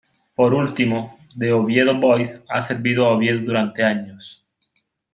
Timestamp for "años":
3.83-4.49